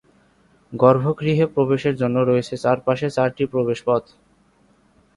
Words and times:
গর্ভগৃহে 0.73 1.45
প্রবেশের 1.47 1.95
জন্য 1.95 2.17
রয়েছে 2.21 2.55
চারপাশে 2.57 3.07
চারটি 3.09 3.43
প্রবেশপথ। 3.45 4.03